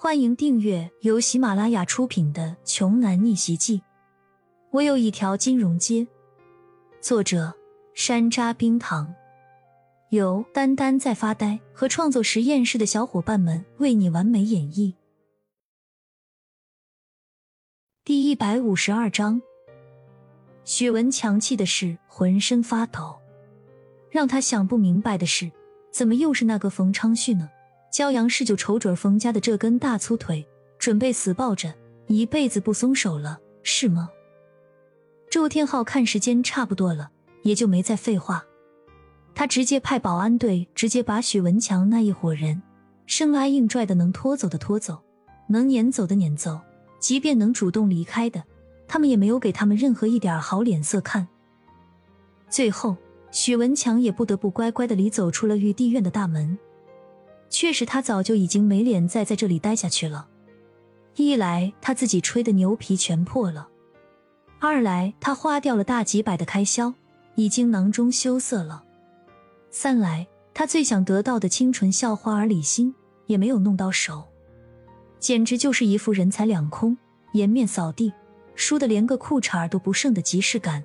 [0.00, 3.78] 欢迎订阅由喜马拉雅出品的《穷男逆袭记》。
[4.70, 6.06] 我有一条金融街。
[7.00, 7.52] 作者：
[7.94, 9.12] 山楂冰糖，
[10.10, 14.94] 由丹丹在发呆和创作实验室的小伙伴们为你完美演绎。
[18.04, 19.42] 第一百五十二章，
[20.64, 23.18] 许文强气的是浑身发抖，
[24.12, 25.50] 让他想不明白的是，
[25.90, 27.50] 怎么又是那个冯昌旭呢？
[27.92, 30.46] 骄阳是就瞅准冯家的这根大粗腿，
[30.78, 31.72] 准备死抱着，
[32.06, 34.10] 一辈子不松手了，是吗？
[35.30, 37.10] 周天浩看时间差不多了，
[37.42, 38.44] 也就没再废话，
[39.34, 42.62] 他直接派保安队直接把许文强那一伙人
[43.06, 45.02] 生拉硬拽的，能拖走的拖走，
[45.48, 46.60] 能撵走的撵走，
[46.98, 48.44] 即便能主动离开的，
[48.86, 51.26] 他们也没有给他们任何一点好脸色看。
[52.50, 52.96] 最后，
[53.30, 56.58] 许文强也不得不乖乖的离走出了玉帝院的大门。
[57.50, 60.28] 确实，他早就已经没脸再在这里待下去了。
[61.16, 63.68] 一来他自己吹的牛皮全破了，
[64.60, 66.94] 二来他花掉了大几百的开销，
[67.34, 68.84] 已经囊中羞涩了。
[69.70, 72.94] 三来他最想得到的清纯校花儿李欣
[73.26, 74.24] 也没有弄到手，
[75.18, 76.96] 简直就是一副人财两空、
[77.32, 78.12] 颜面扫地、
[78.54, 80.84] 输的连个裤衩都不剩的即视感。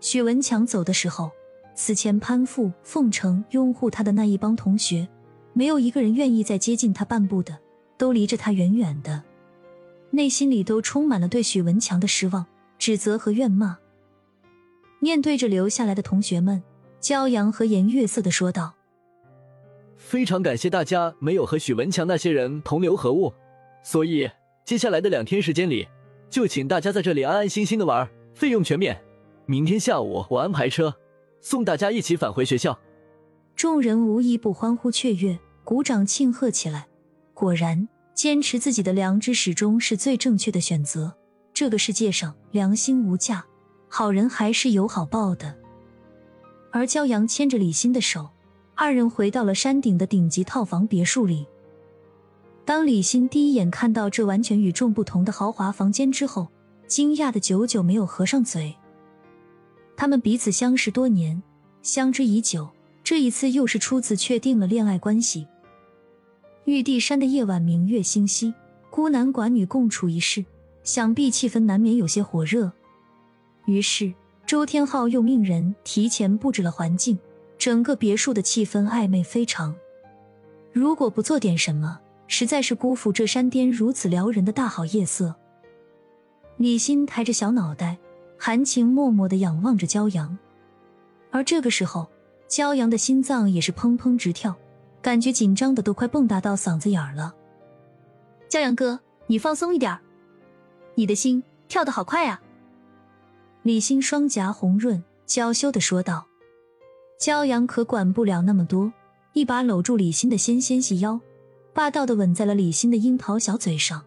[0.00, 1.30] 许文强走的时候，
[1.74, 5.08] 此前攀附奉承、拥护他的那一帮同学。
[5.56, 7.56] 没有一个人愿意再接近他半步的，
[7.96, 9.22] 都离着他远远的，
[10.10, 12.44] 内心里都充满了对许文强的失望、
[12.76, 13.78] 指责和怨骂。
[14.98, 16.60] 面对着留下来的同学们，
[17.00, 18.74] 骄阳和颜悦色的说道
[19.96, 23.32] ：“非常感谢大家没有和许文强那些人同流合污，
[23.84, 24.28] 所以
[24.64, 25.86] 接下来的两天时间里，
[26.28, 29.00] 就请大家在这里安安心心的玩，费用全免。
[29.46, 30.96] 明天下午我安排车
[31.40, 32.76] 送大家一起返回学校。”
[33.56, 35.38] 众人无一不欢呼雀跃。
[35.64, 36.86] 鼓掌庆贺起来。
[37.32, 41.12] 果然，坚持自己的良知始终是最正确的选择。
[41.54, 43.44] 这个世界上良心无价，
[43.88, 45.56] 好人还是有好报的。
[46.70, 48.28] 而骄阳牵着李欣的手，
[48.74, 51.46] 二人回到了山顶的顶级套房别墅里。
[52.66, 56.48] 当李欣第一眼看到这完全与众不同的豪华房间之后，
[56.86, 58.74] 惊讶的久久没有合上嘴。
[59.96, 61.42] 他们彼此相识多年，
[61.80, 62.68] 相知已久，
[63.04, 65.46] 这一次又是初次确定了恋爱关系。
[66.64, 68.54] 玉帝山的夜晚明月星稀，
[68.88, 70.42] 孤男寡女共处一室，
[70.82, 72.72] 想必气氛难免有些火热。
[73.66, 74.10] 于是
[74.46, 77.18] 周天浩又命人提前布置了环境，
[77.58, 79.74] 整个别墅的气氛暧昧非常。
[80.72, 85.34] 如果不做点什么，实在是辜负这山巅如此撩人的大好夜色。
[86.56, 87.98] 李欣抬着小脑袋，
[88.38, 90.38] 含情脉脉地仰望着骄阳，
[91.30, 92.08] 而这个时候，
[92.54, 94.54] 骄阳的心脏也是砰砰直跳。
[95.02, 97.34] 感觉紧张的都快蹦跶到嗓子眼儿了。
[98.48, 99.98] 骄阳哥，你放松一点
[100.94, 102.40] 你的心跳得好快啊！
[103.64, 106.28] 李欣双颊红润，娇羞的说道。
[107.18, 108.92] 骄阳可管不了那么多，
[109.32, 111.20] 一把搂住李欣的纤纤细腰，
[111.72, 114.04] 霸道的吻在了李欣的樱桃小嘴上。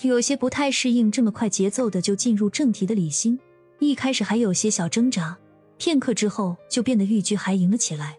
[0.00, 3.38] 有些不太适应这么快节奏的就进入正题的李欣，
[3.78, 5.36] 一开始还有些小挣扎，
[5.82, 8.16] 片刻之后就变得欲拒还迎了起来。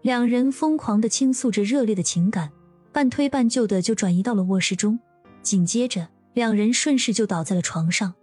[0.00, 2.50] 两人疯狂的倾诉着热烈的情感，
[2.90, 4.98] 半推半就的就转移到了卧室中。
[5.42, 8.14] 紧接着，两人顺势就倒在了床上，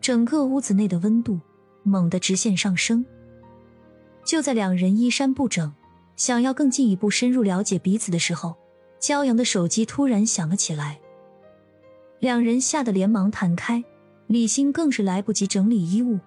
[0.00, 1.38] 整个屋子内的温度
[1.84, 3.06] 猛地直线上升。
[4.24, 5.72] 就在两人衣衫不整，
[6.16, 8.56] 想要更进一步深入了解彼此的时候，
[9.00, 10.98] 骄阳的手机突然响了起来。
[12.18, 13.84] 两人吓得连忙弹开，
[14.26, 16.18] 李欣更是来不及整理衣物，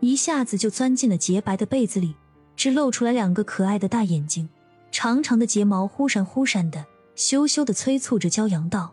[0.00, 2.14] 一下子就钻进了洁白的被子里。
[2.56, 4.48] 只露出来两个可爱的大眼睛，
[4.90, 8.92] 长长的睫毛忽闪忽闪的，羞羞的催促着骄阳道：“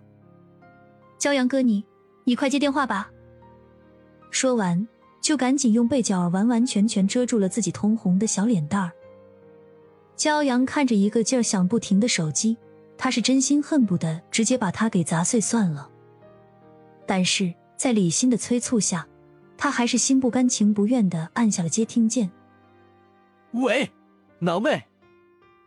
[1.19, 1.83] 骄阳哥，你
[2.25, 3.09] 你快接电话吧。”
[4.29, 4.87] 说完，
[5.19, 8.91] 就赶紧用被角完完全全遮住了自己通红的小脸蛋儿。
[10.15, 12.55] 骄阳看着一个劲儿响不停的手机，
[12.99, 15.89] 他是真心恨不得直接把它给砸碎算了。
[17.07, 19.07] 但是在李欣的催促下，
[19.57, 22.31] 他还是心不甘情不愿的按下了接听键。
[23.51, 23.91] 喂，
[24.39, 24.83] 哪位！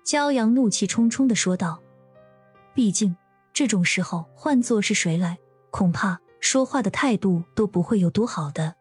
[0.05, 1.83] 骄阳怒气冲冲的说道
[2.75, 3.17] ：“毕竟
[3.53, 5.39] 这种时候换做是谁来，
[5.71, 8.75] 恐怕说话的态度都不会有多好的。”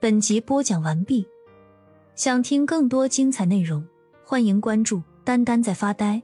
[0.00, 1.26] 本集播讲完毕，
[2.14, 3.84] 想听更多精彩内容，
[4.24, 6.22] 欢迎关注“丹丹在发呆”。